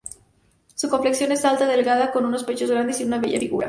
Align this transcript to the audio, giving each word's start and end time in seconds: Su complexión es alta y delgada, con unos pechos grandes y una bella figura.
Su 0.73 0.89
complexión 0.89 1.31
es 1.31 1.45
alta 1.45 1.65
y 1.65 1.67
delgada, 1.67 2.11
con 2.11 2.25
unos 2.25 2.43
pechos 2.43 2.71
grandes 2.71 2.99
y 2.99 3.03
una 3.03 3.19
bella 3.19 3.37
figura. 3.37 3.59